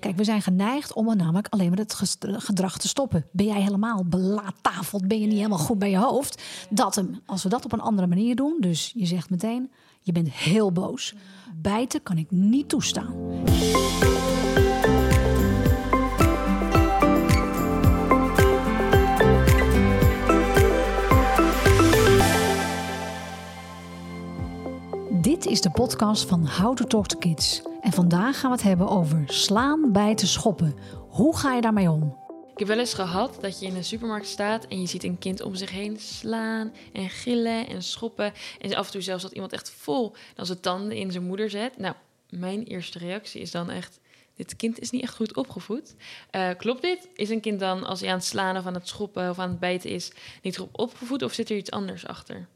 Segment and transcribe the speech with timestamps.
[0.00, 3.26] Kijk, we zijn geneigd om namelijk alleen maar het gedrag te stoppen.
[3.32, 5.08] Ben jij helemaal belaattafeld?
[5.08, 6.42] Ben je niet helemaal goed bij je hoofd?
[6.70, 7.20] Dat hem.
[7.26, 9.70] Als we dat op een andere manier doen, dus je zegt meteen:
[10.02, 11.14] je bent heel boos.
[11.56, 13.14] Bijten kan ik niet toestaan.
[25.40, 27.62] Dit is de podcast van How to Talk to Kids.
[27.80, 30.74] En vandaag gaan we het hebben over slaan, bijten, schoppen.
[31.08, 32.16] Hoe ga je daarmee om?
[32.52, 35.18] Ik heb wel eens gehad dat je in een supermarkt staat en je ziet een
[35.18, 38.32] kind om zich heen slaan en gillen en schoppen.
[38.60, 41.50] En af en toe zelfs dat iemand echt vol dan zijn tanden in zijn moeder
[41.50, 41.78] zet.
[41.78, 41.94] Nou,
[42.30, 44.00] mijn eerste reactie is dan echt,
[44.34, 45.94] dit kind is niet echt goed opgevoed.
[46.36, 47.08] Uh, klopt dit?
[47.14, 49.50] Is een kind dan, als hij aan het slaan of aan het schoppen of aan
[49.50, 50.12] het bijten is,
[50.42, 52.48] niet goed opgevoed of zit er iets anders achter?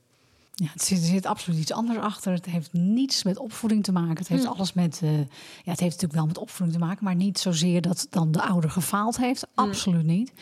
[0.55, 2.33] Ja, het zit, er zit absoluut iets anders achter.
[2.33, 4.19] Het heeft niets met opvoeding te maken.
[4.19, 4.51] Het heeft hm.
[4.51, 5.01] alles met.
[5.05, 8.33] Uh, ja, het heeft natuurlijk wel met opvoeding te maken, maar niet zozeer dat dan
[8.33, 9.47] de ouder gefaald heeft.
[9.55, 9.61] Hm.
[9.61, 10.33] Absoluut niet.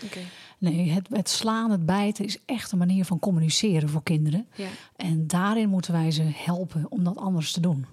[0.59, 4.49] Nee, het, het, slaan, het bijten is echt een manier van communiceren voor kinderen.
[4.55, 4.69] Ja.
[4.97, 7.87] En daarin moeten wij ze helpen om dat anders te doen.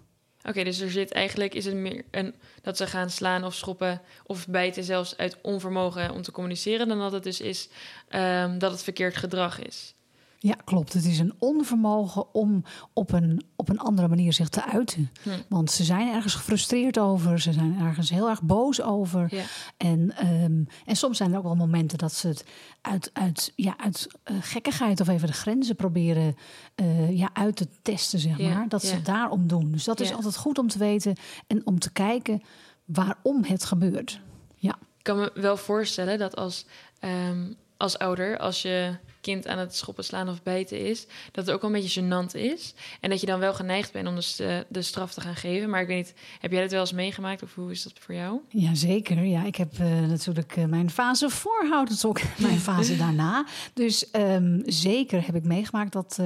[0.43, 4.01] Oké, dus er zit eigenlijk is het meer een, dat ze gaan slaan of schoppen
[4.25, 7.69] of bijten zelfs uit onvermogen om te communiceren, dan dat het dus is
[8.09, 9.93] um, dat het verkeerd gedrag is.
[10.41, 10.93] Ja, klopt.
[10.93, 15.11] Het is een onvermogen om op een, op een andere manier zich te uiten.
[15.23, 15.29] Hm.
[15.49, 19.35] Want ze zijn ergens gefrustreerd over, ze zijn ergens heel erg boos over.
[19.35, 19.43] Ja.
[19.77, 22.45] En, um, en soms zijn er ook wel momenten dat ze het
[22.81, 26.35] uit, uit, ja, uit uh, gekkigheid of even de grenzen proberen
[26.75, 28.67] uh, ja, uit te testen, zeg maar.
[28.67, 29.71] Dat ze het daarom doen.
[29.71, 31.15] Dus dat is altijd goed om te weten
[31.47, 32.41] en om te kijken
[32.85, 34.21] waarom het gebeurt.
[34.55, 34.77] Ja.
[34.97, 36.65] Ik kan me wel voorstellen dat als,
[36.99, 41.55] um, als ouder, als je kind aan het schoppen, slaan of bijten is, dat het
[41.55, 42.73] ook wel een beetje gênant is.
[42.99, 45.69] En dat je dan wel geneigd bent om de, de straf te gaan geven.
[45.69, 48.15] Maar ik weet niet, heb jij dat wel eens meegemaakt of hoe is dat voor
[48.15, 48.39] jou?
[48.49, 49.45] Jazeker, ja.
[49.45, 53.45] Ik heb uh, natuurlijk uh, mijn fase voorhouden, dus ook mijn fase daarna.
[53.73, 56.19] Dus um, zeker heb ik meegemaakt dat,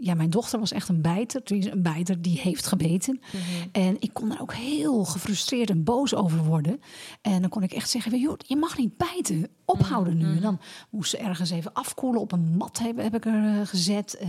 [0.00, 1.42] ja, mijn dochter was echt een bijter.
[1.44, 3.20] Een bijter die heeft gebeten.
[3.32, 3.68] Mm -hmm.
[3.72, 6.80] En ik kon er ook heel gefrustreerd en boos over worden.
[7.22, 9.48] En dan kon ik echt zeggen, joh, je mag niet bijten.
[9.64, 10.36] Ophouden nu.
[10.36, 10.60] En dan
[10.90, 14.18] moest ze ergens even afkoelen op een mat heb, heb ik er uh, gezet.
[14.22, 14.28] Uh,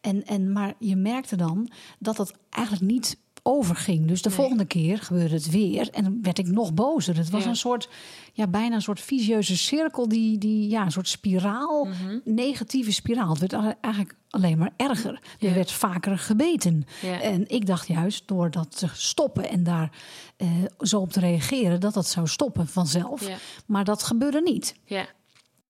[0.00, 4.06] en, en, maar je merkte dan dat het eigenlijk niet overging.
[4.06, 4.38] Dus de nee.
[4.38, 7.16] volgende keer gebeurde het weer en dan werd ik nog bozer.
[7.16, 7.48] Het was ja.
[7.48, 7.88] een soort,
[8.32, 12.20] ja, bijna een soort visieuze cirkel, die, die ja, een soort spiraal, mm -hmm.
[12.24, 13.36] negatieve spiraal.
[13.36, 15.20] Het werd eigenlijk alleen maar erger.
[15.38, 15.48] Ja.
[15.48, 16.86] Er werd vaker gebeten.
[17.02, 17.20] Ja.
[17.20, 19.90] En ik dacht juist door dat te stoppen en daar
[20.38, 20.48] uh,
[20.80, 23.28] zo op te reageren, dat dat zou stoppen vanzelf.
[23.66, 24.74] Maar dat gebeurde niet.
[24.84, 25.06] Ja.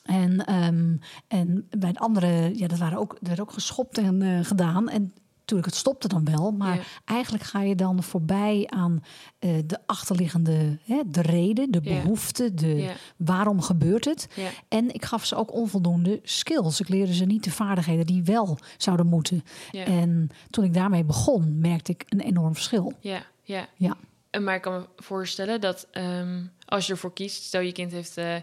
[0.03, 4.21] En, um, en bij het andere, ja, dat waren ook, er werd ook geschopt en
[4.21, 4.89] uh, gedaan.
[4.89, 5.13] En
[5.47, 6.51] natuurlijk, het stopte dan wel.
[6.51, 6.83] Maar ja.
[7.05, 9.03] eigenlijk ga je dan voorbij aan
[9.41, 12.51] uh, de achterliggende, hè, de reden, de behoefte, ja.
[12.51, 12.93] de ja.
[13.17, 14.29] waarom gebeurt het.
[14.69, 16.81] En ik gaf ze ook onvoldoende skills.
[16.81, 19.45] Ik leerde ze niet de vaardigheden die wel zouden moeten.
[19.73, 22.93] En toen ik daarmee begon, merkte ik een enorm verschil.
[23.01, 23.69] Ja, ja.
[23.77, 23.97] ja.
[24.41, 28.19] Maar ik kan me voorstellen dat um, als je ervoor kiest, stel je kind heeft.
[28.19, 28.37] Uh,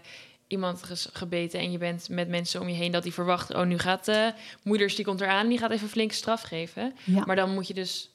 [0.46, 0.82] iemand
[1.12, 4.04] gebeten en je bent met mensen om je heen dat die verwacht, oh nu gaat
[4.04, 6.94] de uh, moeders die komt eraan, die gaat even flink straf geven.
[7.04, 7.24] Ja.
[7.24, 8.10] Maar dan moet je dus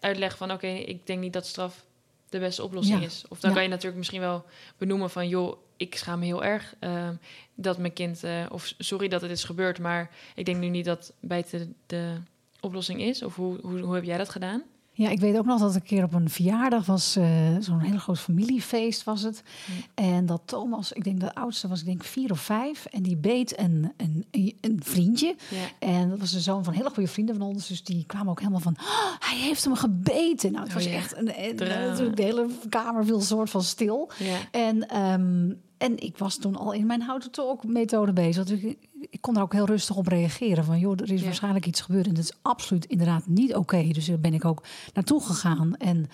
[0.00, 1.86] uitleggen van oké, okay, ik denk niet dat straf
[2.28, 3.06] de beste oplossing ja.
[3.06, 3.24] is.
[3.28, 3.56] Of dan ja.
[3.56, 4.44] kan je natuurlijk misschien wel
[4.76, 7.08] benoemen van joh, ik schaam me heel erg uh,
[7.54, 10.84] dat mijn kind uh, of sorry dat het is gebeurd, maar ik denk nu niet
[10.84, 12.14] dat bijten de
[12.60, 13.22] oplossing is.
[13.22, 14.62] Of hoe, hoe, hoe heb jij dat gedaan?
[14.98, 17.26] Ja, ik weet ook nog dat ik een keer op een verjaardag was, uh,
[17.60, 19.42] zo'n hele groot familiefeest was het.
[19.66, 20.04] Mm.
[20.04, 22.84] En dat Thomas, ik denk de oudste was, ik denk vier of vijf.
[22.84, 24.26] En die beet een, een,
[24.60, 25.36] een vriendje.
[25.78, 27.68] En dat was de zoon van hele goede vrienden van ons.
[27.68, 30.52] Dus die kwamen ook helemaal van, oh, hij heeft hem gebeten.
[30.52, 30.96] Nou, het was oh, ja.
[30.96, 34.10] echt een, een, een, de hele kamer viel soort van stil.
[34.50, 38.44] En um, en ik was toen al in mijn houten talk methode bezig.
[38.44, 38.78] Dus ik,
[39.10, 40.64] ik, kon daar ook heel rustig op reageren.
[40.64, 41.24] Van joh, er is ja.
[41.24, 42.06] waarschijnlijk iets gebeurd.
[42.06, 43.58] En dat is absoluut inderdaad niet oké.
[43.58, 43.92] Okay.
[43.92, 44.64] Dus daar ben ik ook
[44.94, 45.76] naartoe gegaan.
[45.76, 46.06] En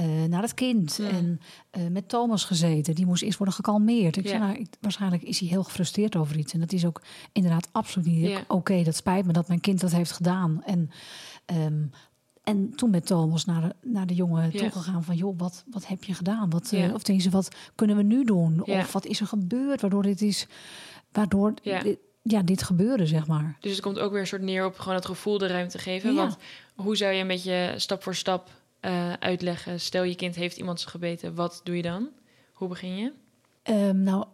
[0.00, 0.96] uh, naar het kind.
[0.96, 1.08] Ja.
[1.08, 1.40] En
[1.78, 2.94] uh, met Thomas gezeten.
[2.94, 4.16] Die moest eerst worden gekalmeerd.
[4.16, 4.28] Ik ja.
[4.28, 6.52] zei, nou, ik, waarschijnlijk is hij heel gefrustreerd over iets.
[6.52, 7.02] En dat is ook
[7.32, 8.54] inderdaad absoluut niet oké.
[8.54, 8.84] Okay.
[8.84, 10.62] Dat spijt me dat mijn kind dat heeft gedaan.
[10.64, 10.90] En
[11.46, 11.90] um,
[12.44, 14.58] en toen met Thomas naar de, naar de jongen ja.
[14.58, 15.16] toegegaan van...
[15.16, 16.50] joh, wat, wat heb je gedaan?
[16.50, 16.86] Wat, ja.
[16.86, 18.62] uh, of tenminste, wat kunnen we nu doen?
[18.64, 20.46] Of wat is er gebeurd waardoor dit is...
[21.12, 21.54] waardoor.
[21.62, 21.98] Dit,
[22.30, 23.56] ja, dit gebeurde, zeg maar.
[23.60, 26.14] Dus het komt ook weer een soort neer op gewoon het gevoel de ruimte geven.
[26.14, 26.36] Want
[26.74, 29.80] hoe zou je een beetje stap voor stap uh, uitleggen?
[29.80, 32.08] Stel je kind heeft iemand gebeten, wat doe je dan?
[32.52, 33.12] Hoe begin je?
[33.70, 34.24] Um, nou,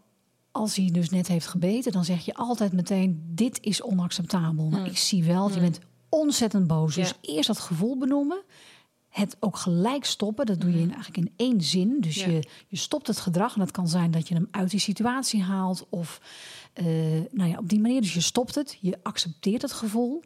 [0.53, 4.65] als hij dus net heeft gebeten, dan zeg je altijd meteen: dit is onacceptabel.
[4.65, 4.73] Hmm.
[4.73, 5.55] Nou, ik zie wel, hmm.
[5.55, 6.95] je bent ontzettend boos.
[6.95, 8.43] Dus eerst dat gevoel benoemen.
[9.15, 10.47] Het ook gelijk stoppen.
[10.47, 11.97] Dat doe je in, eigenlijk in één zin.
[12.01, 12.27] Dus Ja.
[12.27, 13.55] je, je stopt het gedrag.
[13.55, 15.87] En dat kan zijn dat je hem uit die situatie haalt.
[15.89, 16.21] Of
[16.73, 16.85] eh,
[17.31, 18.01] nou ja, op die manier.
[18.01, 18.79] Dus je stopt het.
[18.81, 20.23] Je accepteert het gevoel.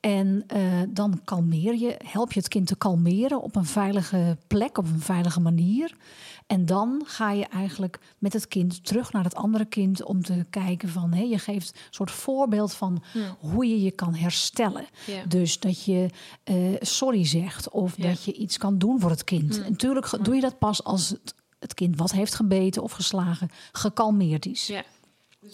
[0.00, 4.78] En eh, dan kalmeer je, help je het kind te kalmeren op een veilige plek,
[4.78, 5.96] op een veilige manier.
[6.46, 10.44] En dan ga je eigenlijk met het kind terug naar het andere kind om te
[10.50, 13.02] kijken van, hé, je geeft een soort voorbeeld van
[13.38, 14.86] hoe je je kan herstellen.
[15.06, 15.24] Ja.
[15.24, 16.06] Dus dat je
[16.44, 18.08] eh, sorry zegt of Ja.
[18.08, 19.62] dat je iets kan doen voor het kind.
[19.62, 22.92] En natuurlijk ge- doe je dat pas als het, het kind wat heeft gebeten of
[22.92, 24.66] geslagen gekalmeerd is.
[24.66, 24.82] Ja.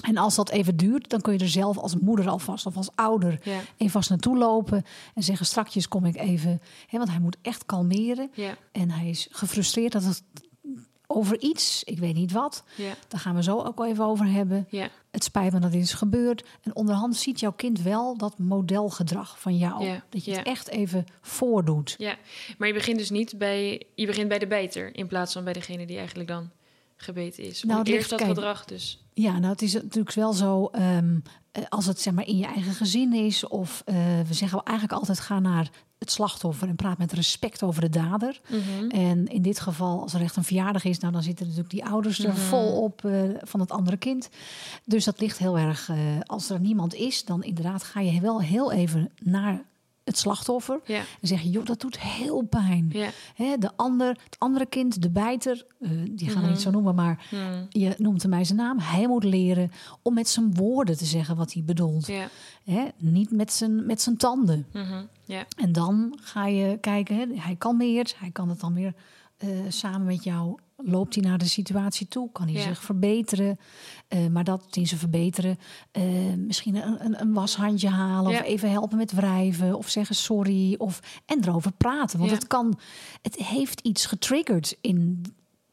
[0.06, 2.88] En als dat even duurt, dan kun je er zelf als moeder alvast of als
[2.94, 3.60] ouder Ja.
[3.76, 4.84] even vast naartoe lopen
[5.14, 6.60] en zeggen: strakjes kom ik even.
[6.86, 8.30] Hè, want hij moet echt kalmeren.
[8.34, 8.56] Ja.
[8.72, 10.22] En hij is gefrustreerd dat het
[11.06, 12.64] over iets, ik weet niet wat.
[12.76, 12.92] Ja.
[13.08, 14.66] Daar gaan we zo ook wel even over hebben.
[14.70, 14.88] Ja.
[15.10, 16.44] Het spijt me dat dit is gebeurd.
[16.62, 19.84] En onderhand ziet jouw kind wel dat modelgedrag van jou.
[19.84, 21.94] Ja, Dat je het echt even voordoet.
[21.98, 22.16] Ja,
[22.58, 25.52] maar je begint dus niet bij, je begint bij de bijter in plaats van bij
[25.52, 26.50] degene die eigenlijk dan
[26.96, 27.62] gebeten is.
[27.62, 29.04] Nou, het ligt- dat kijk, gedrag dus.
[29.12, 30.66] Ja, nou, het is natuurlijk wel zo.
[30.66, 31.18] ehm,
[31.52, 33.94] eh, als het zeg maar in je eigen gezin is, of eh,
[34.26, 38.40] we zeggen eigenlijk altijd: ga naar het slachtoffer en praat met respect over de dader.
[38.48, 38.88] Mhm.
[38.90, 41.84] En in dit geval, als er echt een verjaardag is, nou, dan zitten natuurlijk die
[41.84, 42.38] ouders er Mhm.
[42.40, 44.28] vol op eh, van het andere kind.
[44.84, 45.90] Dus dat ligt heel erg.
[46.26, 49.64] als er niemand is, dan inderdaad ga je wel heel even naar
[50.04, 50.80] het slachtoffer.
[50.84, 52.88] Ja, En zeg je, joh, dat doet heel pijn.
[52.92, 53.08] ja.
[53.34, 56.94] Hè, de ander, het andere kind, de bijter, eh, die gaan we niet zo noemen,
[56.94, 57.66] maar Hmm.
[57.68, 58.78] je noemt hem bij zijn naam.
[58.78, 59.70] Hij moet leren
[60.02, 62.06] om met zijn woorden te zeggen wat hij bedoelt.
[62.06, 62.28] Ja.
[62.64, 64.66] Hè, niet met zijn, met zijn tanden.
[64.72, 65.02] Mhm.
[65.24, 65.44] ja.
[65.56, 68.94] En dan ga je kijken, hè, hij kalmeert, hij kan het dan weer
[69.36, 70.58] eh, samen met jou.
[70.76, 72.32] Loopt hij naar de situatie toe?
[72.32, 72.60] Kan hij Ja.
[72.62, 73.58] zich verbeteren?
[74.08, 75.58] Eh, maar dat in zijn verbeteren,
[75.90, 76.02] eh,
[76.36, 78.38] misschien een, een, een washandje halen Ja.
[78.38, 82.36] of even helpen met wrijven of zeggen sorry of en erover praten, want Ja.
[82.36, 82.78] het kan,
[83.22, 85.24] het heeft iets getriggerd in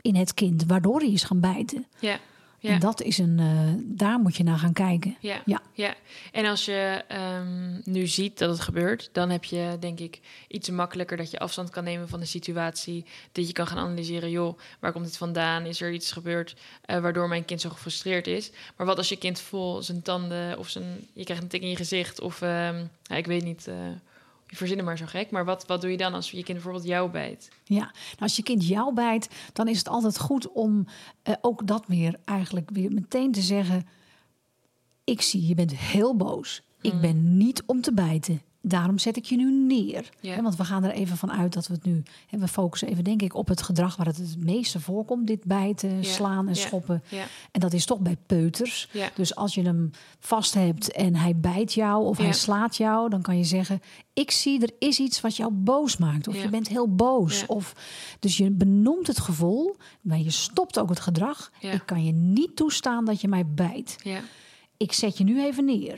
[0.03, 1.85] in het kind, waardoor hij is gaan bijten.
[1.99, 2.19] Ja.
[2.61, 2.69] Ja.
[2.69, 5.15] En dat is een, eh, daar moet je naar gaan kijken.
[5.19, 5.41] Ja.
[5.45, 5.61] Ja.
[5.73, 5.95] ja.
[6.31, 10.69] En als je ehm, nu ziet dat het gebeurt, dan heb je denk ik iets
[10.69, 13.05] makkelijker dat je afstand kan nemen van de situatie.
[13.31, 15.65] Dat je kan gaan analyseren, joh, waar komt het vandaan?
[15.65, 18.51] Is er iets gebeurd eh, waardoor mijn kind zo gefrustreerd is?
[18.75, 21.69] Maar wat als je kind vol zijn tanden of zijn, je krijgt een tik in
[21.69, 23.75] je gezicht of ehm, ja, ik weet niet, eh,
[24.51, 25.31] je verzin het maar zo gek.
[25.31, 27.49] Maar wat, wat doe je dan als je kind bijvoorbeeld jou bijt?
[27.63, 30.85] Ja, nou, als je kind jou bijt, dan is het altijd goed om
[31.23, 33.87] eh, ook dat weer eigenlijk weer meteen te zeggen.
[35.03, 36.61] Ik zie, je bent heel boos.
[36.81, 38.41] Ik ben niet om te bijten.
[38.63, 40.09] Daarom zet ik je nu neer.
[40.41, 42.03] Want we gaan er even van uit dat we het nu.
[42.29, 45.95] We focussen even, denk ik, op het gedrag waar het het meeste voorkomt: dit bijten,
[45.95, 46.03] Ja.
[46.03, 47.03] slaan en schoppen.
[47.51, 48.89] En dat is toch bij peuters.
[49.15, 53.21] Dus als je hem vast hebt en hij bijt jou of hij slaat jou, dan
[53.21, 53.81] kan je zeggen:
[54.13, 56.27] Ik zie er is iets wat jou boos maakt.
[56.27, 57.45] Of je bent heel boos.
[57.45, 57.73] Of,
[58.19, 61.51] dus je benoemt het gevoel, maar je stopt ook het gedrag.
[61.73, 63.95] Ik kan je niet toestaan dat je mij bijt.
[64.77, 65.97] Ik zet je nu even neer.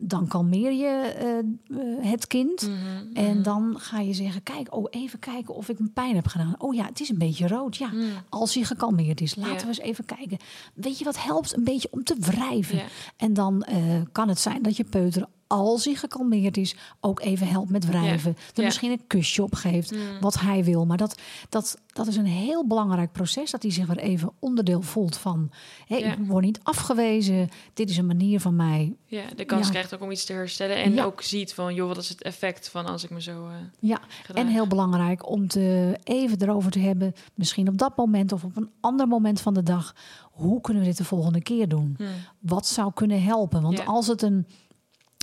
[0.00, 2.62] Dan kalmeer je eh, eh, het kind.
[2.62, 3.16] Mhm.
[3.16, 6.54] En dan ga je zeggen: Kijk, oh, even kijken of ik hem pijn heb gedaan.
[6.58, 7.76] Oh ja, het is een beetje rood.
[7.76, 7.90] Ja,
[8.28, 9.52] als hij gekalmeerd is, laten.
[9.52, 9.60] Ja.
[9.60, 10.38] we eens even kijken.
[10.74, 11.56] Weet je wat helpt?
[11.56, 12.76] Een beetje om te wrijven.
[12.76, 12.84] Ja.
[13.16, 17.48] En dan eh, kan het zijn dat je peuter, als hij gekalmeerd is, ook even
[17.48, 18.30] helpt met wrijven.
[18.30, 18.64] Er Ja.
[18.64, 20.86] misschien een kusje op geeft, wat hij wil.
[20.86, 23.50] Maar dat, dat, dat is een heel belangrijk proces.
[23.50, 25.50] Dat hij zich weer even onderdeel voelt van:
[25.86, 26.12] hé, Ja.
[26.12, 27.48] ik word niet afgewezen.
[27.74, 28.96] Dit is een manier van mij.
[29.06, 30.76] Ja, de kans krijgt ook om iets te herstellen.
[30.76, 33.46] En ook ziet van, joh, wat is het effect van als ik me zo...
[33.46, 34.00] eh, Ja,
[34.34, 38.56] en heel belangrijk om te even erover te hebben, misschien op dat moment of op
[38.56, 39.94] een ander moment van de dag.
[40.32, 41.96] Hoe kunnen we dit de volgende keer doen?
[42.38, 43.62] Wat zou kunnen helpen?
[43.62, 44.46] Want als het een,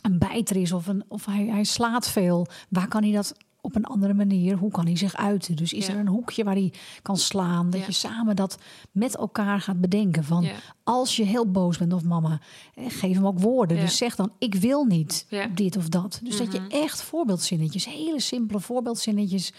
[0.05, 3.75] een bijter is of, een, of hij, hij slaat veel, waar kan hij dat op
[3.75, 4.57] een andere manier?
[4.57, 5.55] Hoe kan hij zich uiten?
[5.55, 5.93] Dus is Ja.
[5.93, 7.69] er een hoekje waar hij kan slaan?
[7.69, 7.85] Dat Ja.
[7.85, 8.57] je samen dat
[8.91, 10.23] met elkaar gaat bedenken.
[10.23, 10.53] Van Ja.
[10.83, 12.39] als je heel boos bent of mama,
[12.75, 13.77] eh, geef hem ook woorden.
[13.79, 16.19] Dus zeg dan: ik wil niet dit of dat.
[16.23, 19.53] Dus dat je echt voorbeeldzinnetjes, hele simpele voorbeeldzinnetjes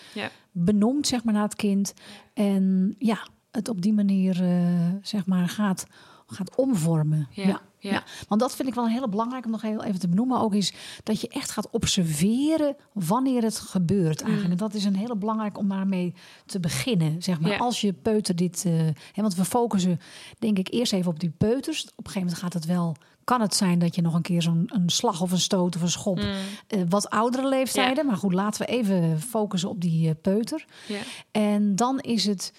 [0.53, 1.95] benoemt zeg maar naar het kind
[2.35, 3.19] en ja
[3.51, 5.87] het op die manier eh, zeg maar gaat
[6.27, 7.61] gaat omvormen Ja,
[7.93, 8.05] ja.
[8.29, 10.73] want dat vind ik wel heel belangrijk om nog heel even te benoemen ook is
[11.03, 15.59] dat je echt gaat observeren wanneer het gebeurt eigenlijk en dat is een hele belangrijk
[15.59, 16.15] om daarmee
[16.47, 17.57] te beginnen zeg maar Ja.
[17.57, 18.73] als je peuter dit eh,
[19.13, 20.01] hè, want we focussen
[20.39, 23.41] denk ik eerst even op die peuters op een gegeven moment gaat het wel kan
[23.41, 25.91] het zijn dat je nog een keer zo'n een slag of een stoot of een
[25.91, 30.65] schop eh, wat oudere leeftijden maar goed laten we even focussen op die eh, peuter
[30.89, 30.99] Ja.
[31.31, 32.53] en dan is het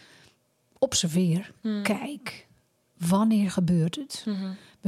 [0.79, 1.51] observeer.
[1.83, 2.47] Kijk,
[2.97, 4.25] wanneer gebeurt het?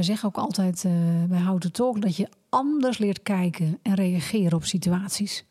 [0.00, 0.92] We zeggen ook altijd eh,
[1.28, 5.44] bij Houten Talk dat je anders leert kijken en reageren op situaties.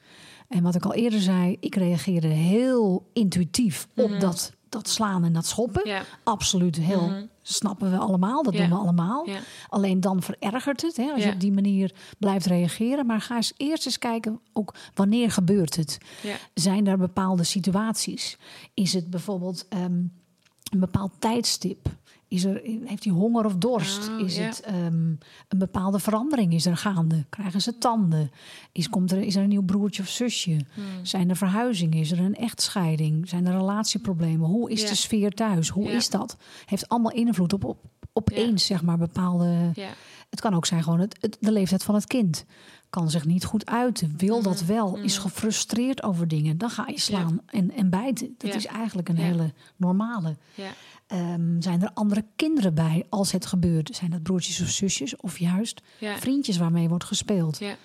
[0.47, 4.19] En wat ik al eerder zei, ik reageerde heel intuïtief op Mhm.
[4.19, 5.87] dat, dat slaan en dat schoppen.
[6.23, 7.25] Absoluut heel, Mhm.
[7.41, 9.27] snappen we allemaal, dat doen we allemaal.
[9.69, 13.05] Alleen dan verergert het, hè, als je op die manier blijft reageren.
[13.05, 15.97] Maar ga eens eerst eens kijken, ook wanneer gebeurt het?
[16.53, 18.37] Zijn er bepaalde situaties?
[18.73, 19.83] Is het bijvoorbeeld ehm,
[20.71, 21.97] een bepaald tijdstip?
[22.29, 24.09] Is er, heeft hij honger of dorst?
[24.09, 24.41] Oh, is ja.
[24.43, 24.93] het ehm,
[25.47, 26.53] een bepaalde verandering?
[26.53, 27.25] Is er gaande?
[27.29, 28.31] Krijgen ze tanden?
[28.71, 30.51] Is, komt er, is er een nieuw broertje of zusje?
[30.73, 30.83] Hmm.
[31.01, 31.97] Zijn er verhuizingen?
[31.99, 33.29] Is er een echtscheiding?
[33.29, 34.49] Zijn er relatieproblemen?
[34.49, 34.87] Hoe is Ja.
[34.89, 35.69] de sfeer thuis?
[35.69, 35.91] Hoe Ja.
[35.91, 36.37] is dat?
[36.65, 37.77] Heeft allemaal invloed op, op
[38.13, 39.71] opeens, zeg maar, bepaalde...
[40.29, 42.45] Het kan ook zijn gewoon het, het- de leeftijd van het kind.
[42.89, 44.65] Kan zich niet goed uiten, wil dat Mhm.
[44.65, 46.57] wel, is gefrustreerd over dingen.
[46.57, 48.35] Dan ga je slaan en, en bijten.
[48.37, 48.55] Dat Ja.
[48.57, 49.21] is eigenlijk een Ja.
[49.21, 50.35] hele normale.
[50.55, 50.69] Ja.
[51.07, 53.95] Ehm, zijn er andere kinderen bij als het gebeurt?
[53.95, 57.57] Zijn dat broertjes of zusjes of juist vriendjes waarmee wordt gespeeld?
[57.59, 57.75] Ja.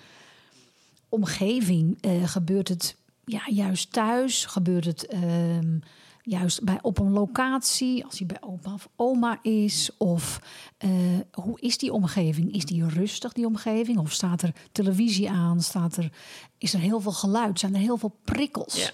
[1.09, 4.45] Omgeving, eh, gebeurt het ja, juist thuis?
[4.45, 5.77] Gebeurt het ehm,
[6.25, 9.89] juist bij, op een locatie, als hij bij opa of oma is?
[9.97, 10.39] Of
[10.77, 10.89] eh,
[11.31, 12.53] hoe is die omgeving?
[12.53, 13.97] Is die rustig, die omgeving?
[13.97, 15.61] Of staat er televisie aan?
[15.61, 16.11] Staat er,
[16.57, 17.59] is er heel veel geluid?
[17.59, 18.75] Zijn er heel veel prikkels?
[18.83, 18.89] Ja.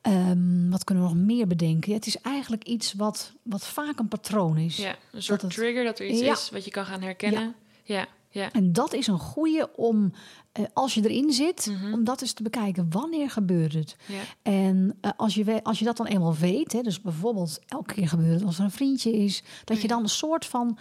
[0.00, 1.90] Ehm, wat kunnen we nog meer bedenken?
[1.90, 4.76] Ja, het is eigenlijk iets wat, wat vaak een patroon is.
[4.76, 6.32] Ja, een soort het- trigger dat er iets Ja.
[6.32, 7.54] is wat je kan gaan herkennen.
[7.84, 8.52] Ja, ja.
[8.52, 10.12] En dat is een goede om,
[10.52, 11.92] eh, als je erin zit, Mhm.
[11.92, 12.86] om dat eens te bekijken.
[12.90, 13.96] Wanneer gebeurt het?
[14.06, 14.20] ja.
[14.42, 18.08] En eh, als, je als je dat dan eenmaal weet, hè, dus bijvoorbeeld elke keer
[18.08, 20.78] gebeurt het als er een vriendje is, dat je dan een soort van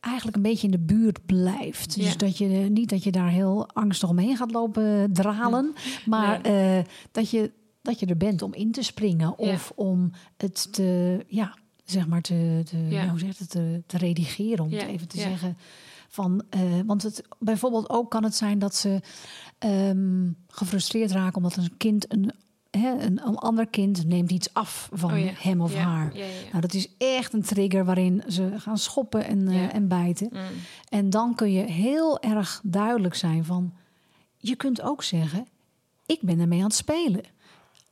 [0.00, 1.96] eigenlijk een beetje in de buurt blijft.
[1.96, 2.16] Dus Ja.
[2.16, 5.74] dat je eh, niet dat je daar heel angstig omheen gaat lopen dralen,
[6.06, 6.40] maar
[7.12, 7.50] dat, je,
[7.82, 11.54] dat je er bent om in te springen of om het te, ja,
[11.84, 12.76] zeg maar te, te,
[13.10, 15.56] hoe het, te, te redigeren, om het even te zeggen.
[16.12, 19.00] Van, eh, want het, bijvoorbeeld ook kan het zijn dat ze
[19.58, 22.32] ehm, gefrustreerd raken omdat een kind een,
[22.70, 25.30] een, een ander kind neemt iets af van Oh ja.
[25.34, 26.16] hem of Ja, haar.
[26.16, 26.26] Ja.
[26.50, 30.28] Nou, dat is echt een trigger waarin ze gaan schoppen en, eh, en bijten.
[30.32, 30.40] Mm.
[30.88, 33.72] En dan kun je heel erg duidelijk zijn van...
[34.36, 35.46] je kunt ook zeggen,
[36.06, 37.22] ik ben ermee aan het spelen.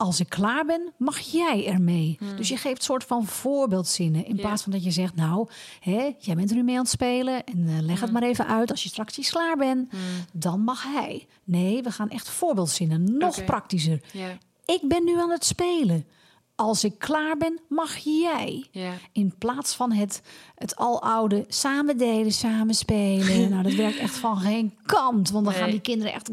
[0.00, 2.18] Als ik klaar ben, mag jij ermee.
[2.36, 4.20] Dus je geeft soort van voorbeeldzinnen.
[4.20, 4.36] In Hmm.
[4.36, 4.42] Ja.
[4.46, 5.48] plaats van dat je zegt, nou,
[5.80, 7.44] hè, jij bent er nu mee aan het spelen...
[7.44, 8.02] en eh, leg Hmm.
[8.02, 8.70] het maar even uit.
[8.70, 9.92] Als je straks iets klaar bent,
[10.32, 11.26] dan mag hij.
[11.44, 13.16] Nee, we gaan echt voorbeeldzinnen.
[13.18, 14.00] Nog praktischer.
[14.12, 16.06] Ja, Ik ben nu aan het spelen.
[16.60, 18.66] Als ik klaar ben, mag jij.
[18.70, 18.92] ja.
[19.12, 20.22] In plaats van het,
[20.54, 23.48] het aloude samen delen, samen spelen.
[23.50, 25.30] nou, dat werkt echt van geen kant.
[25.30, 26.30] Want dan gaan die kinderen echt...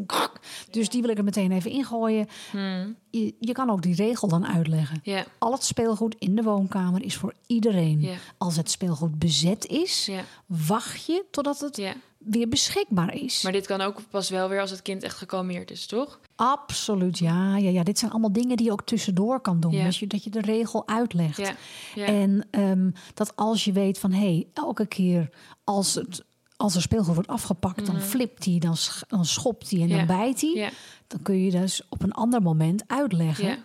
[0.70, 2.28] Dus die wil ik er meteen even ingooien.
[2.50, 2.96] Hmm.
[3.10, 5.00] Je, je kan ook die regel dan uitleggen.
[5.02, 8.00] Ja, Al het speelgoed in de woonkamer is voor iedereen.
[8.00, 8.14] Ja.
[8.38, 11.92] Als het speelgoed bezet is, ja, wacht je totdat het ja.
[12.30, 13.42] Weer beschikbaar is.
[13.42, 16.20] Maar dit kan ook pas wel weer als het kind echt gekalmeerd is, toch?
[16.36, 17.82] Absoluut, ja, ja, ja.
[17.82, 19.72] Dit zijn allemaal dingen die je ook tussendoor kan doen.
[19.72, 19.84] Ja.
[19.84, 21.36] Dat, je, dat je de regel uitlegt.
[21.36, 21.54] Ja,
[21.94, 22.04] ja.
[22.06, 25.28] En ehm, dat als je weet van hé, hey, elke keer
[25.64, 26.24] als, het,
[26.56, 29.96] als er speelgoed wordt afgepakt, dan flipt hij, dan, sch- dan schopt hij en Mhm.
[29.96, 30.72] Dan bijt hij.
[31.06, 33.58] Dan kun je dus op een ander moment uitleggen.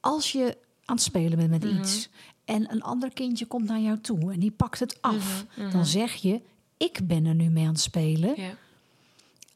[0.00, 1.78] Als je aan het spelen bent met Mhm.
[1.78, 2.08] iets
[2.44, 5.86] en een ander kindje komt naar jou toe en die pakt het af, Mhm, dan
[5.86, 6.40] zeg je:
[6.76, 8.32] Ik ben er nu mee aan het spelen.
[8.40, 8.50] ja,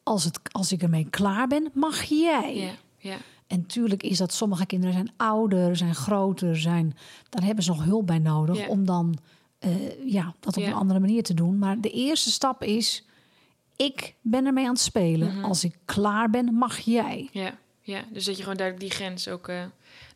[0.03, 2.55] Als, het, als ik ermee klaar ben, mag jij.
[2.57, 3.17] ja, ja.
[3.47, 6.95] En tuurlijk is dat sommige kinderen zijn ouder, zijn groter, zijn,
[7.29, 8.67] daar hebben ze nog hulp bij nodig Ja.
[8.67, 9.17] om dan
[9.59, 10.69] eh, ja, dat op Ja.
[10.69, 11.57] een andere manier te doen.
[11.57, 13.05] Maar de eerste stap is:
[13.75, 15.35] ik ben ermee aan het spelen.
[15.35, 15.43] Mhm.
[15.45, 17.29] Als ik klaar ben, mag jij.
[17.31, 19.63] Ja, ja, dus dat je gewoon duidelijk die grens ook eh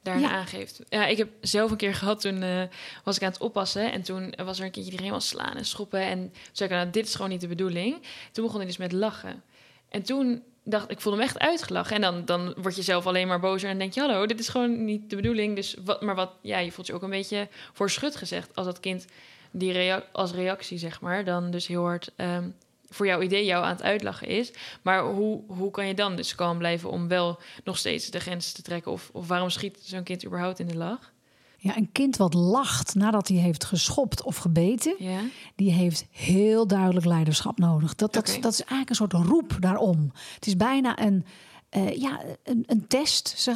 [0.06, 0.30] daarin Ja.
[0.32, 0.82] aangeeft.
[0.90, 2.62] Ja, ik heb zelf een keer gehad, toen eh,
[3.04, 3.92] was ik aan het oppassen...
[3.92, 6.02] en toen was er een kindje die helemaal slaan en schoppen...
[6.02, 8.02] en toen zei ik, nou, dit is gewoon niet de bedoeling.
[8.32, 9.44] Toen begon hij dus met lachen.
[9.90, 11.96] En toen dacht ik, voelde hem echt uitgelachen.
[11.96, 14.00] En dan, dan word je zelf alleen maar bozer en denk je...
[14.00, 15.56] hallo, dit is gewoon niet de bedoeling.
[15.56, 18.56] Dus wat, maar wat, ja, je voelt je ook een beetje voor schut gezegd...
[18.56, 19.06] als dat kind
[19.52, 21.24] die rea als reactie, zeg maar...
[21.24, 22.12] dan dus heel hard...
[22.16, 22.50] ehm,
[22.90, 24.52] voor jouw idee jou aan het uitlachen is.
[24.82, 28.52] Maar hoe, hoe kan je dan dus kalm blijven om wel nog steeds de grens
[28.52, 28.92] te trekken?
[28.92, 31.14] Of, of waarom schiet zo'n kind überhaupt in de lach?
[31.58, 35.20] Ja, een kind wat lacht nadat hij heeft geschopt of gebeten, Ja,
[35.56, 37.96] die heeft heel duidelijk leiderschap nodig.
[37.96, 40.12] Dat, dat, dat is eigenlijk een soort roep daarom.
[40.36, 41.26] Het is bijna een,
[41.70, 43.34] eh, ja, een, een test.
[43.38, 43.56] Ze,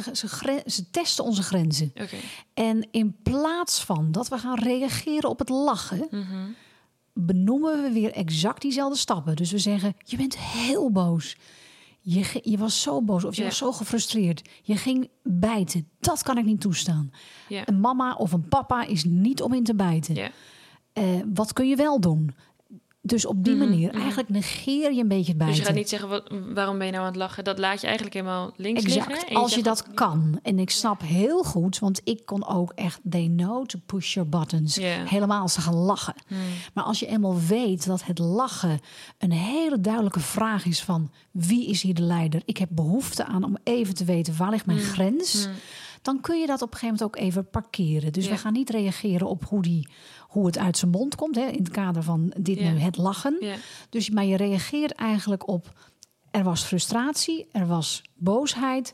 [0.66, 1.92] ze, testen onze grenzen.
[2.00, 2.16] oké.
[2.54, 6.26] En in plaats van dat we gaan reageren op het lachen, Mhm.
[7.14, 9.36] Benoemen we weer exact diezelfde stappen.
[9.36, 11.36] Dus we zeggen: Je bent heel boos.
[12.00, 13.46] Je, je was zo boos of je Ja.
[13.48, 14.48] was zo gefrustreerd.
[14.62, 15.88] Je ging bijten.
[16.00, 17.10] Dat kan ik niet toestaan.
[17.48, 20.14] Ja, Een mama of een papa is niet om in te bijten.
[20.14, 20.30] ja,
[20.92, 22.34] Eh, wat kun je wel doen?
[23.02, 23.98] Dus op die Mhm, manier, mhm.
[23.98, 25.46] eigenlijk negeer je een beetje het bijten.
[25.46, 27.44] Dus je gaat niet zeggen, wat, waarom ben je nou aan het lachen?
[27.44, 29.12] Dat laat je eigenlijk helemaal links liggen.
[29.12, 30.38] Exact, als je dat kan.
[30.42, 33.00] En ik snap heel goed, want ik kon ook echt...
[33.10, 34.76] they know to push your buttons.
[35.04, 36.14] Helemaal als ze gaan lachen.
[36.26, 36.38] Hmm.
[36.74, 38.80] Maar als je eenmaal weet dat het lachen
[39.18, 41.10] een hele duidelijke vraag is van...
[41.30, 42.42] wie is hier de leider?
[42.44, 44.88] Ik heb behoefte aan om even te weten waar ligt mijn Hmm.
[44.88, 45.48] grens...
[46.02, 48.12] dan kun je dat op een gegeven moment ook even parkeren.
[48.12, 48.30] Dus Ja.
[48.30, 49.88] we gaan niet reageren op hoe, die,
[50.28, 51.34] hoe het uit zijn mond komt...
[51.34, 52.70] Hè, in het kader van dit Ja.
[52.70, 53.36] nu, het lachen.
[53.40, 53.54] Ja.
[53.88, 55.72] Dus, maar je reageert eigenlijk op...
[56.30, 58.92] er was frustratie, er was boosheid...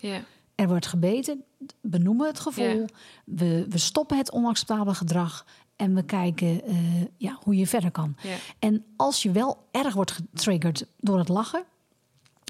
[0.54, 1.44] Er wordt gebeten,
[1.80, 2.86] benoemen het gevoel.
[3.24, 5.46] We, we stoppen het onacceptabele gedrag.
[5.76, 6.76] En we kijken eh,
[7.16, 8.16] ja, hoe je verder kan.
[8.22, 8.36] Ja.
[8.58, 11.64] En als je wel erg wordt getriggerd door het lachen,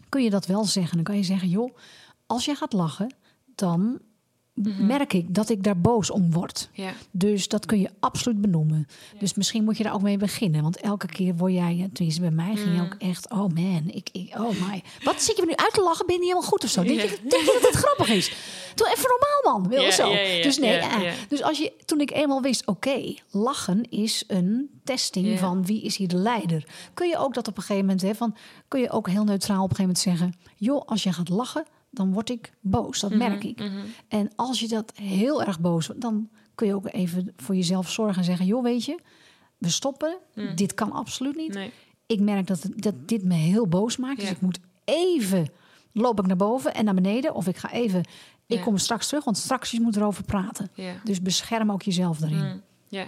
[0.08, 0.94] kun je dat wel zeggen.
[0.94, 1.76] Dan kan je zeggen: joh,
[2.26, 3.14] als je gaat lachen,
[3.54, 3.98] dan
[4.64, 6.68] merk ik dat ik daar boos om word.
[6.72, 6.92] Ja.
[7.10, 8.86] Dus dat kun je absoluut benoemen.
[9.18, 10.62] Dus misschien moet je daar ook mee beginnen.
[10.62, 13.30] Want elke keer word jij, ja, tenminste bij mij ging je ook echt...
[13.30, 14.82] oh man, ik, ik, oh my.
[15.02, 16.06] Wat zit je me nu uit te lachen?
[16.06, 16.82] Ben je niet helemaal goed of zo?
[16.82, 17.30] Denk, je, Ja.
[17.30, 18.32] denk je dat het grappig is?
[18.75, 19.70] Doe even normaal, man.
[19.70, 20.12] Wil zo.
[20.42, 21.12] dus nee, ja, eh.
[21.28, 25.96] Dus als je, toen ik eenmaal wist, oké, lachen is een testing van wie is
[25.96, 26.66] hier de leider.
[26.94, 28.36] Kun je ook dat op een gegeven moment, hè, van,
[28.68, 31.64] kun je ook heel neutraal op een gegeven moment zeggen, joh, als je gaat lachen,
[31.96, 33.00] dan word ik boos.
[33.00, 33.58] Dat merk ik.
[33.58, 33.72] Mhm.
[34.08, 37.90] En als je dat heel erg boos wordt, dan kun je ook even voor jezelf
[37.90, 38.98] zorgen en zeggen, joh, weet je,
[39.58, 40.16] we stoppen.
[40.54, 41.54] Dit kan absoluut niet.
[41.54, 41.72] Nee.
[42.06, 44.20] Ik merk dat, dat dit me heel boos maakt.
[44.20, 45.48] Dus ik moet even,
[45.92, 47.34] loop ik naar boven en naar beneden.
[47.34, 48.00] Of ik ga even,
[48.46, 48.62] ik Ja.
[48.62, 50.70] kom straks terug, want straks je moet erover praten.
[50.74, 50.92] Ja.
[51.04, 52.44] Dus bescherm ook jezelf daarin.
[52.44, 52.62] Mm.
[52.88, 53.06] Ja.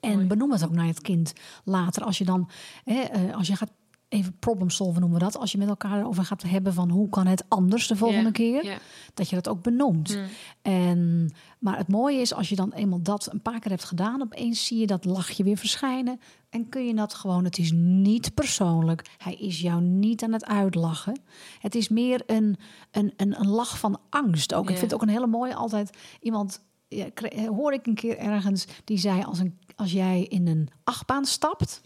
[0.00, 0.26] En Mooi.
[0.26, 1.32] benoem het ook naar het kind
[1.64, 2.02] later.
[2.04, 2.50] Als je dan,
[2.84, 3.70] hè, eh, als je gaat
[4.08, 5.38] even problem solven noemen we dat.
[5.38, 8.80] Als je met elkaar erover gaat hebben van hoe kan het anders de volgende keer.
[9.14, 10.16] Dat je dat ook benoemt.
[10.16, 10.24] Mm.
[10.62, 14.22] En, maar het mooie is als je dan eenmaal dat een paar keer hebt gedaan.
[14.22, 16.20] Opeens zie je dat lachje weer verschijnen.
[16.50, 19.10] En kun je dat gewoon, het is niet persoonlijk.
[19.18, 21.20] Hij is jou niet aan het uitlachen.
[21.58, 22.56] Het is meer een,
[22.90, 24.70] een, een, een lach van angst ook.
[24.70, 28.18] Ik vind het ook een hele mooie altijd iemand ja, kre- hoor ik een keer
[28.18, 31.80] ergens die zei als, een, als jij in een achtbaan stapt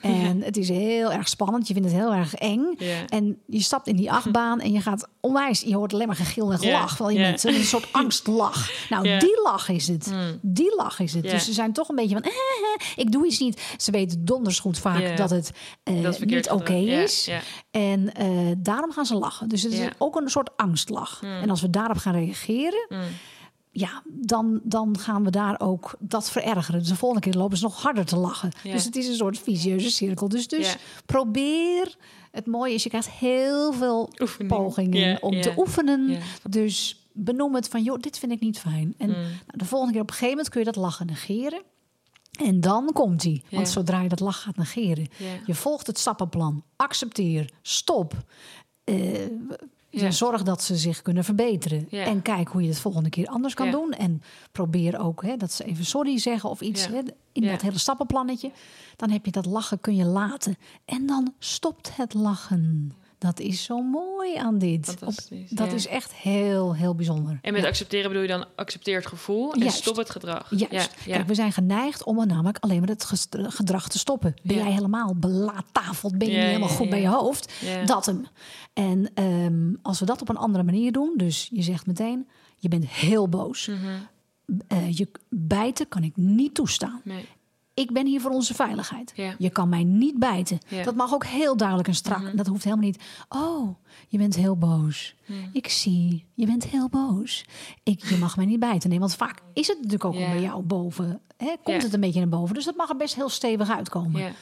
[0.00, 2.74] en het is heel erg spannend, je vindt het heel erg eng
[3.08, 6.52] en je stapt in die achtbaan en je gaat onwijs, je hoort alleen maar gegil
[6.52, 7.28] en gelach van die ja.
[7.28, 8.70] mensen, een soort angstlach.
[8.90, 10.06] Nou, die lach is het.
[10.06, 10.38] Mm.
[10.42, 11.22] Die lach is het.
[11.22, 13.74] Dus ze zijn toch een beetje van, eh, eh, ik doe iets niet.
[13.76, 15.50] Ze weten donders goed vaak dat het
[15.82, 17.30] eh, Dat niet oké is.
[17.70, 18.28] En eh,
[18.58, 19.48] daarom gaan ze lachen.
[19.48, 21.22] Dus het is ook een soort angstlach.
[21.22, 21.28] Mm.
[21.42, 22.98] En als we daarop gaan reageren, Mm.
[23.78, 26.80] Ja, dan, dan gaan we daar ook dat verergeren.
[26.80, 28.50] Dus de volgende keer lopen ze nog harder te lachen.
[28.62, 28.72] Ja.
[28.72, 30.28] Dus het is een soort visieuze cirkel.
[30.28, 30.76] Dus, dus Ja.
[31.06, 31.96] probeer.
[32.30, 34.54] Het mooie is, je krijgt heel veel Oefening.
[34.54, 36.18] pogingen Ja, om te oefenen.
[36.50, 38.94] Dus benoem het van, joh, dit vind ik niet fijn.
[38.98, 39.14] En Mm.
[39.14, 41.62] nou, de volgende keer op een gegeven moment kun je dat lachen negeren.
[42.44, 43.42] En dan komt hij.
[43.50, 43.72] Want Ja.
[43.72, 45.06] zodra je dat lachen gaat negeren.
[45.16, 45.26] Ja.
[45.46, 46.62] Je volgt het stappenplan.
[46.76, 47.50] Accepteer.
[47.62, 48.14] Stop.
[48.84, 48.96] Eh,
[49.90, 50.10] Ja.
[50.10, 51.86] Zorg dat ze zich kunnen verbeteren.
[51.90, 52.04] Ja.
[52.04, 53.72] En kijk hoe je het volgende keer anders kan Ja.
[53.72, 53.92] doen.
[53.92, 54.22] En
[54.52, 57.00] probeer ook hè, dat ze even sorry zeggen of iets hè,
[57.32, 58.50] in dat hele stappenplannetje.
[58.96, 60.56] Dan heb je dat lachen kun je laten.
[60.84, 62.92] En dan stopt het lachen.
[63.18, 64.88] Dat is zo mooi aan dit.
[64.88, 65.14] Op-
[65.48, 65.74] dat ja.
[65.74, 67.38] is echt heel, heel bijzonder.
[67.42, 67.68] En met Ja.
[67.68, 69.76] accepteren bedoel je dan accepteer het gevoel en Juist.
[69.76, 70.46] stop het gedrag.
[70.50, 70.72] Juist.
[70.72, 71.14] Ja, ja.
[71.16, 74.34] Kijk, we zijn geneigd om namelijk alleen maar het gedrag te stoppen.
[74.42, 77.52] Ben jij helemaal belaattafeld, ben je niet helemaal goed bij je hoofd?
[77.86, 78.26] Dat hem.
[78.72, 82.68] En ehm, als we dat op een andere manier doen, dus je zegt meteen, je
[82.68, 83.66] bent heel boos.
[83.66, 83.78] Mhm.
[84.68, 87.00] Eh, je bijten kan ik niet toestaan.
[87.04, 87.24] Nee.
[87.78, 89.12] Ik ben hier voor onze veiligheid.
[89.14, 89.34] Ja.
[89.38, 90.58] Je kan mij niet bijten.
[90.68, 90.82] Ja.
[90.82, 92.22] Dat mag ook heel duidelijk en strak.
[92.22, 92.36] Mhm.
[92.36, 93.02] Dat hoeft helemaal niet.
[93.28, 93.76] Oh,
[94.08, 95.14] je bent heel boos.
[95.26, 95.38] Mhm.
[95.52, 97.44] Ik zie, je bent heel boos.
[97.82, 98.90] Ik, je mag mij niet bijten.
[98.90, 101.20] Nee, want vaak is het natuurlijk ook bij jou boven.
[101.36, 102.54] Hè, komt het een beetje naar boven.
[102.54, 104.32] Dus dat mag er best heel stevig uitkomen.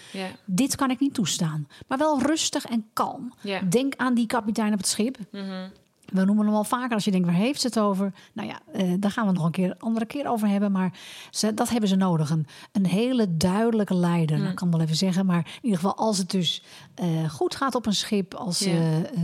[0.44, 1.68] Dit kan ik niet toestaan.
[1.88, 3.32] Maar wel rustig en kalm.
[3.68, 5.18] Denk aan die kapitein op het schip.
[5.30, 5.68] Mhm.
[6.06, 8.12] We noemen hem al vaker als je denkt, waar heeft ze het over?
[8.32, 10.72] Nou ja, eh, daar gaan we het nog een keer andere keer over hebben.
[10.72, 10.92] Maar
[11.30, 12.30] ze, dat hebben ze nodig.
[12.30, 14.38] Een, een hele duidelijke leider.
[14.44, 15.26] Dat kan ik wel even zeggen.
[15.26, 16.62] Maar in ieder geval, als het dus
[16.94, 18.72] eh, goed gaat op een schip, als, Ja.
[18.72, 19.20] eh,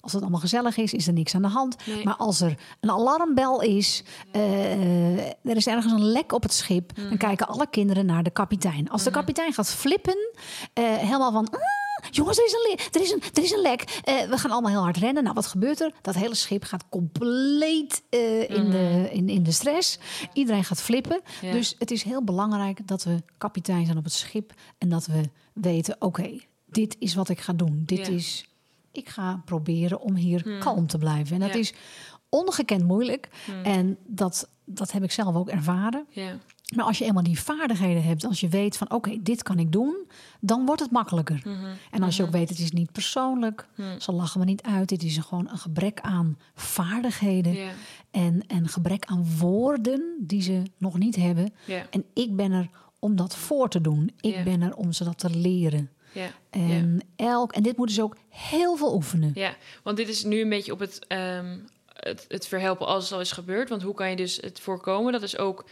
[0.00, 1.76] als het allemaal gezellig is, is er niks aan de hand.
[1.86, 2.04] Nee.
[2.04, 7.16] Maar als er een alarmbel is, er is ergens een lek op het schip, dan
[7.16, 8.90] kijken alle kinderen naar de kapitein.
[8.90, 10.16] Als de kapitein gaat flippen,
[10.80, 11.48] helemaal van.
[12.02, 14.00] "Ah, Jongens, er is een, er is een, er is een lek.
[14.04, 15.22] Eh, we gaan allemaal heel hard rennen.
[15.22, 15.92] Nou, wat gebeurt er?
[16.02, 19.98] Dat hele schip gaat compleet eh, in, de, in, in de stress.
[20.32, 21.20] Iedereen gaat flippen.
[21.36, 21.46] Mhm.
[21.46, 21.52] Ja.
[21.52, 24.52] Dus het is heel belangrijk dat we kapitein zijn op het schip.
[24.78, 27.82] En dat we weten, oké, dit is wat ik ga doen.
[27.86, 28.12] Dit Ja.
[28.12, 28.46] is,
[28.92, 31.34] ik ga proberen om hier kalm te blijven.
[31.34, 31.58] En dat Ja.
[31.58, 31.72] is
[32.28, 33.28] ongekend moeilijk.
[33.62, 36.06] En dat, dat heb ik zelf ook ervaren.
[36.10, 36.38] Ja.
[36.76, 39.72] Maar als je eenmaal die vaardigheden hebt, als je weet van oké, dit kan ik
[39.72, 39.96] doen,
[40.40, 41.40] dan wordt het makkelijker.
[41.44, 41.66] Mhm.
[41.90, 44.00] En als je ook weet, het is niet persoonlijk, Mhm.
[44.00, 44.88] ze lachen me niet uit.
[44.88, 47.56] Dit is gewoon een gebrek aan vaardigheden
[48.10, 51.52] en een gebrek aan woorden die ze nog niet hebben.
[51.90, 54.10] En ik ben er om dat voor te doen.
[54.20, 55.90] Ik ben er om ze dat te leren.
[56.12, 56.26] ja.
[56.50, 59.30] En, elk, en dit moeten ze ook heel veel oefenen.
[59.34, 61.56] Ja, want dit is nu een beetje op het, ehm,
[61.92, 63.68] het, het verhelpen als het al is gebeurd.
[63.68, 65.12] Want hoe kan je dus het voorkomen?
[65.12, 65.64] Dat is ook...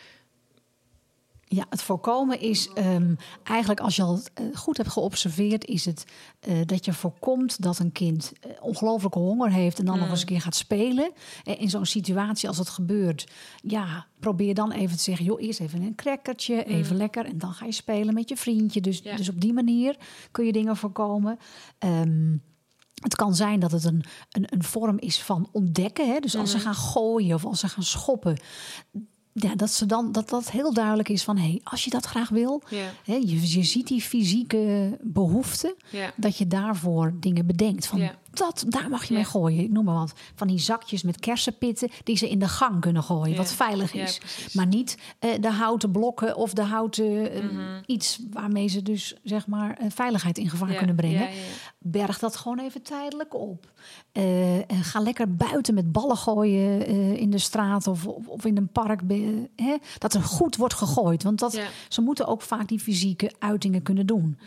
[1.53, 6.05] Ja, het voorkomen is ehm, eigenlijk als je al eh, goed hebt geobserveerd, is het
[6.41, 10.21] eh, dat je voorkomt dat een kind eh, ongelooflijke honger heeft en dan nog eens
[10.21, 11.13] een keer gaat spelen.
[11.45, 13.31] In zo'n situatie als het gebeurt,
[13.63, 17.53] ja, probeer dan even te zeggen, joh, eerst even een crackertje, even lekker en dan
[17.53, 18.81] ga je spelen met je vriendje.
[18.81, 19.17] Dus, Ja.
[19.17, 19.97] dus op die manier
[20.31, 21.39] kun je dingen voorkomen.
[21.79, 22.37] Ehm,
[22.95, 26.13] het kan zijn dat het een, een, een vorm is van ontdekken.
[26.13, 26.19] Hè?
[26.19, 28.41] Dus als ze gaan gooien of als ze gaan schoppen.
[29.33, 31.38] Ja, dat, ze dan, dat dat heel duidelijk is van...
[31.38, 32.62] Hey, als je dat graag wil,
[33.05, 35.77] hè, je, je ziet die fysieke behoefte...
[36.16, 37.87] dat je daarvoor dingen bedenkt.
[37.87, 38.11] Van.
[38.33, 39.62] Dat, daar mag je mee gooien.
[39.62, 40.12] Ik noem maar wat.
[40.35, 41.90] Van die zakjes met kersenpitten...
[42.05, 44.21] die ze in de gang kunnen gooien, wat veilig is.
[44.53, 47.33] maar niet eh, de houten blokken of de houten...
[47.33, 47.83] eh, Mhm.
[47.87, 51.29] iets waarmee ze dus, zeg maar, eh, veiligheid in gevaar kunnen brengen
[51.79, 53.73] berg dat gewoon even tijdelijk op.
[54.12, 59.01] En ga lekker buiten met ballen gooien in de straat of, of, in een park.
[59.57, 59.77] Hè?
[59.99, 61.23] Dat er goed wordt gegooid.
[61.23, 64.38] Want dat, ze moeten ook vaak die fysieke uitingen kunnen doen.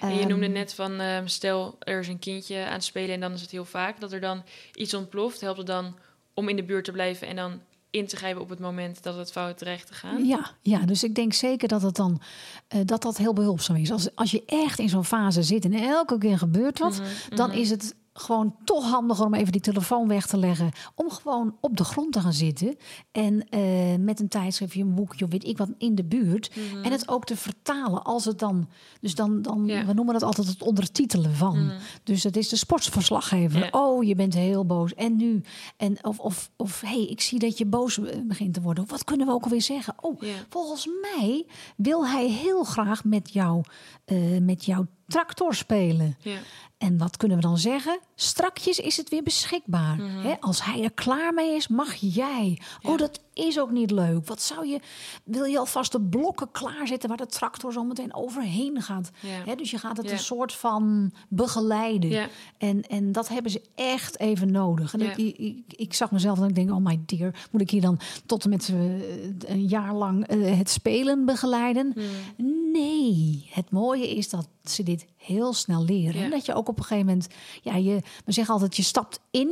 [0.00, 3.14] En je Ehm, noemde net van, ehm, stel er is een kindje aan het spelen
[3.14, 4.42] en dan is het heel vaak dat er dan
[4.74, 5.40] iets ontploft.
[5.40, 5.94] Helpt het dan
[6.34, 9.16] om in de buurt te blijven en dan in te grijpen op het moment dat
[9.16, 10.24] het fout dreigt te gaan?
[10.26, 12.20] Ja, ja, dus ik denk zeker dat het dan
[12.68, 13.90] eh, dat dat heel behulpzaam is.
[13.92, 17.52] Als, als je echt in zo'n fase zit en elke keer gebeurt wat, Mhm, dan
[17.52, 20.70] is het gewoon toch handiger om even die telefoon weg te leggen.
[20.94, 22.76] Om gewoon op de grond te gaan zitten.
[23.12, 23.60] En eh,
[23.98, 26.50] met een tijdschriftje, een boekje of weet ik wat in de buurt.
[26.82, 28.68] En het ook te vertalen als het dan.
[29.00, 29.68] Dus dan, dan Mhm.
[29.70, 29.76] Ja.
[29.78, 29.86] Mhm.
[29.86, 31.70] we noemen dat altijd het ondertitelen van.
[32.04, 33.58] Dus het is de sportsverslaggever.
[33.58, 33.68] Ja.
[33.70, 34.94] Oh, je bent heel boos.
[34.94, 35.42] En nu?
[35.76, 38.84] En of, of, of hey, ik zie dat je boos begint te worden.
[38.86, 39.94] Wat kunnen we ook alweer zeggen?
[40.00, 40.34] Oh, Ja.
[40.48, 43.62] volgens mij wil hij heel graag met jou,
[44.04, 46.16] eh, met jouw tractor spelen.
[46.20, 46.38] Ja.
[46.78, 47.98] En wat kunnen we dan zeggen?
[48.14, 49.96] Strakjes is het weer beschikbaar.
[49.98, 52.60] Hè, als hij er klaar mee is, mag jij.
[52.82, 54.26] Oh, dat is ook niet leuk.
[54.26, 54.80] Wat zou je.
[55.24, 59.10] Wil je alvast de blokken klaarzetten waar de tractor zo meteen overheen gaat?
[59.46, 59.54] Ja.
[59.54, 60.12] Dus je gaat het Ja.
[60.12, 62.28] een soort van begeleiden.
[62.58, 64.94] En, en dat hebben ze echt even nodig.
[64.94, 65.36] En ik,
[65.76, 68.50] ik, zag mezelf en ik denk, oh my dear, moet ik hier dan tot en
[68.50, 71.92] met eh, een jaar lang eh, het spelen begeleiden?
[71.94, 72.65] Hmm.
[72.80, 76.20] Nee, het mooie is dat ze dit heel snel leren.
[76.22, 76.28] Ja.
[76.28, 77.28] Dat je ook op een gegeven moment,
[77.62, 79.48] ja, je, we zeggen altijd, je stapt in,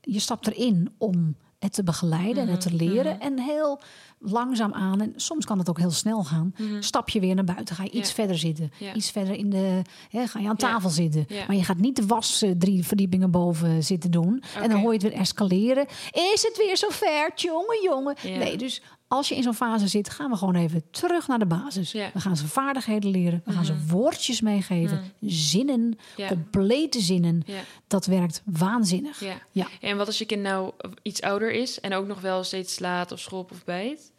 [0.00, 3.20] je stapt erin om het te begeleiden en het te Mhm, leren.
[3.20, 3.80] En heel
[4.18, 7.76] langzaam aan, en soms kan het ook heel snel gaan, stap je weer naar buiten.
[7.76, 8.14] Ga je iets Mhm.
[8.18, 11.26] Verder zitten, iets verder in de, hè, ga je aan tafel zitten.
[11.46, 14.42] Maar je gaat niet de was eh, drie verdiepingen boven zitten doen.
[14.62, 15.86] En dan hoor je het weer escaleren.
[16.10, 18.14] Is het weer zover, jongen, jongen?
[18.22, 18.82] Nee, dus
[19.14, 21.92] als je in zo'n fase zit, gaan we gewoon even terug naar de basis.
[21.92, 22.10] Ja.
[22.12, 23.42] We gaan ze vaardigheden leren.
[23.44, 25.02] We gaan ze woordjes meegeven.
[25.20, 26.28] Zinnen, Ja.
[26.28, 27.42] complete zinnen.
[27.46, 27.60] Ja.
[27.86, 29.22] Dat werkt waanzinnig.
[29.52, 29.66] Ja.
[29.80, 30.72] En wat als je kind nou
[31.02, 34.12] iets ouder is en ook nog wel steeds slaat of schopt of bijt?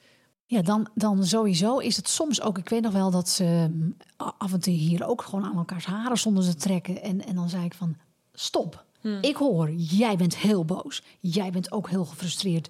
[0.45, 2.57] Ja, dan, dan sowieso is het soms ook.
[2.57, 3.97] Ik weet nog wel dat ze mm,
[4.37, 7.01] af en toe hier ook gewoon aan elkaars haren stonden te trekken.
[7.01, 7.95] En, en dan zei ik van:
[8.33, 8.83] stop.
[9.21, 11.03] Ik hoor, jij bent heel boos.
[11.19, 12.69] Jij bent ook heel gefrustreerd.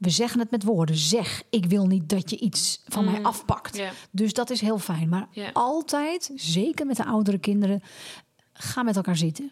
[0.00, 0.96] We zeggen het met woorden.
[0.96, 3.76] Zeg, ik wil niet dat je iets van mij afpakt.
[3.76, 3.90] Ja.
[4.10, 5.08] Dus dat is heel fijn.
[5.08, 7.82] Maar altijd, zeker met de oudere kinderen,
[8.52, 9.50] ga met elkaar zitten.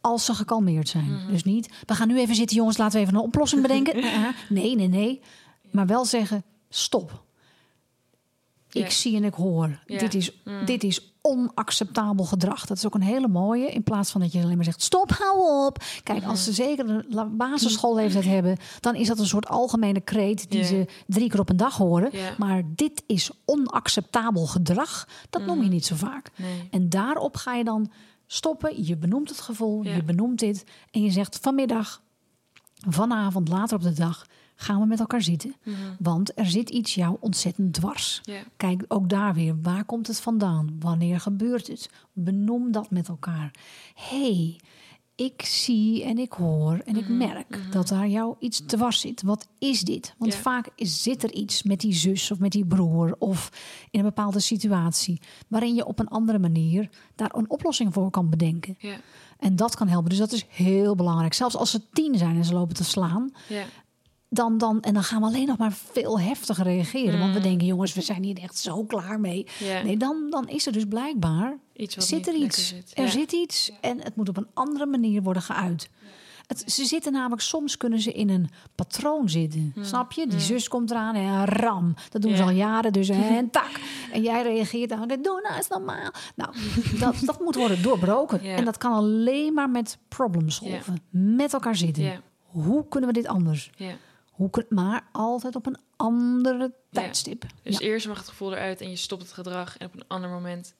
[0.00, 1.20] Als ze gekalmeerd zijn.
[1.30, 4.02] Dus niet, we gaan nu even zitten, jongens, laten we even een oplossing bedenken.
[4.48, 5.20] Nee, nee, nee.
[5.70, 7.22] Maar wel zeggen, stop.
[8.70, 8.84] Ja.
[8.84, 9.78] Ik zie en ik hoor.
[9.86, 9.98] Ja.
[9.98, 10.32] Dit, is,
[10.64, 12.66] dit is onacceptabel gedrag.
[12.66, 13.66] Dat is ook een hele mooie.
[13.66, 15.82] In plaats van dat je alleen maar zegt: stop, hou op.
[16.02, 20.60] Kijk, als ze zeker een basisschoolleeftijd hebben, dan is dat een soort algemene kreet die
[20.60, 20.66] Ja.
[20.66, 22.08] ze drie keer op een dag horen.
[22.12, 22.34] Ja.
[22.38, 25.08] Maar dit is onacceptabel gedrag.
[25.30, 26.30] Dat noem je niet zo vaak.
[26.36, 26.68] Nee.
[26.70, 27.90] En daarop ga je dan
[28.26, 28.84] stoppen.
[28.86, 29.94] Je benoemt het gevoel, Ja.
[29.94, 30.64] je benoemt dit.
[30.90, 32.02] En je zegt vanmiddag,
[32.88, 34.26] vanavond, later op de dag,
[34.60, 35.54] gaan we met elkaar zitten.
[35.98, 38.20] Want er zit iets jou ontzettend dwars.
[38.56, 40.76] Kijk ook daar weer, waar komt het vandaan?
[40.78, 41.90] Wanneer gebeurt het?
[42.12, 43.50] Benoem dat met elkaar.
[43.94, 44.60] hey,
[45.14, 49.22] ik zie en ik hoor en ik merk dat daar jou iets dwars zit.
[49.22, 50.14] Wat is dit?
[50.18, 53.50] Want vaak is, zit er iets met die zus of met die broer of
[53.90, 58.30] in een bepaalde situatie waarin je op een andere manier daar een oplossing voor kan
[58.30, 58.76] bedenken.
[59.38, 60.10] En dat kan helpen.
[60.10, 61.34] Dus dat is heel belangrijk.
[61.34, 63.32] Zelfs als ze tien zijn en ze lopen te slaan.
[64.32, 67.18] Dan, dan, en dan gaan we alleen nog maar veel heftiger reageren.
[67.18, 69.46] Want we denken, jongens, we zijn hier echt zo klaar mee.
[69.84, 72.68] Nee, dan, dan is er dus blijkbaar, Iets wat zit er iets.
[72.68, 72.92] zit.
[72.94, 73.10] Er Ja.
[73.10, 75.90] zit iets en het moet op een andere manier worden geuit.
[76.46, 79.74] Het, ze zitten namelijk, soms kunnen ze in een patroon zitten.
[79.80, 80.26] Snap je?
[80.26, 81.94] Die zus komt eraan en ram.
[82.08, 83.70] Dat doen ze al jaren, dus en tak.
[84.12, 86.10] En jij reageert dan, doen nou is normaal.
[86.36, 86.54] Nou,
[86.98, 88.40] dat, dat moet worden doorbroken.
[88.40, 91.02] En dat kan alleen maar met problem solven.
[91.10, 92.22] Met elkaar zitten.
[92.44, 93.70] Hoe kunnen we dit anders?
[93.76, 93.92] Ja.
[94.40, 97.44] Hoe kun, maar altijd op een andere tijdstip.
[97.62, 97.86] Dus ja.
[97.86, 99.76] eerst mag het gevoel eruit en je stopt het gedrag.
[99.78, 100.74] En op een ander moment,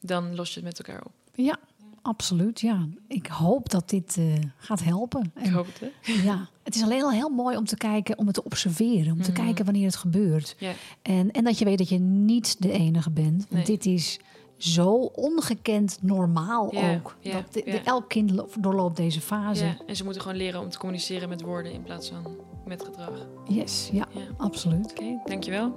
[0.00, 1.12] dan los je het met elkaar op.
[1.34, 1.58] ja,
[2.02, 2.60] absoluut.
[2.60, 2.86] Ja.
[3.08, 5.32] Ik hoop dat dit eh, gaat helpen.
[5.42, 6.12] Ik hoop het, hè?
[6.22, 9.22] Ja, het is alleen al heel mooi om te kijken, om het te observeren, om
[9.22, 9.42] te Mhm.
[9.42, 10.56] kijken wanneer het gebeurt.
[11.02, 13.36] En, en dat je weet dat je niet de enige bent.
[13.36, 13.64] Want Nee.
[13.64, 14.20] dit is
[14.62, 17.16] zo ongekend normaal Ja, ook.
[17.20, 19.64] ja, dat de, elk kind lo- doorloopt deze fase.
[19.64, 19.76] ja.
[19.86, 23.26] En ze moeten gewoon leren om te communiceren met woorden in plaats van met gedrag.
[23.48, 24.90] Yes, ja, absoluut.
[24.90, 25.72] Oké, dankjewel.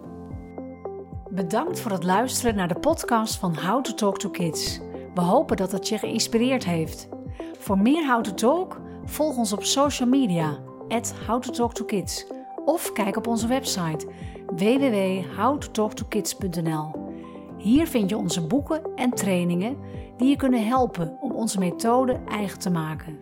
[1.30, 4.80] Bedankt voor het luisteren naar de podcast van How to Talk to Kids.
[5.13, 7.08] We hopen dat het je geïnspireerd heeft.
[7.58, 11.86] Voor meer How to Talk, volg ons op social media, at How to Talk to
[11.86, 12.26] Kids.
[12.65, 14.08] Of kijk op onze website
[14.56, 17.04] www.howtotalktokids.nl.
[17.65, 19.78] Hier vind je onze boeken en trainingen
[20.17, 23.17] die je kunnen helpen om onze methode eigen te maken.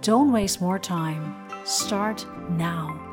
[0.00, 1.22] Don't waste more time.
[1.64, 3.07] Start now.